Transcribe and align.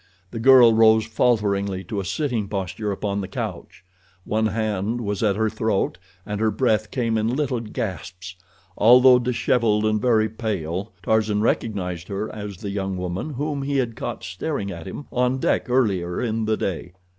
The 0.31 0.39
girl 0.39 0.73
rose 0.73 1.05
falteringly 1.05 1.83
to 1.83 1.99
a 1.99 2.05
sitting 2.05 2.47
posture 2.47 2.91
upon 2.91 3.21
the 3.21 3.27
couch. 3.27 3.85
One 4.25 4.47
hand 4.47 4.99
was 5.01 5.21
at 5.21 5.35
her 5.35 5.47
throat, 5.47 5.99
and 6.25 6.41
her 6.41 6.49
breath 6.49 6.89
came 6.89 7.19
in 7.19 7.35
little 7.35 7.59
gasps. 7.59 8.35
Although 8.75 9.19
disheveled 9.19 9.85
and 9.85 10.01
very 10.01 10.27
pale, 10.27 10.91
Tarzan 11.03 11.41
recognized 11.41 12.07
her 12.07 12.33
as 12.33 12.57
the 12.57 12.71
young 12.71 12.97
woman 12.97 13.33
whom 13.35 13.61
he 13.61 13.77
had 13.77 13.95
caught 13.95 14.23
staring 14.23 14.71
at 14.71 14.87
him 14.87 15.05
on 15.11 15.37
deck 15.37 15.69
earlier 15.69 16.19
in 16.19 16.45
the 16.45 16.57
day. 16.57 16.93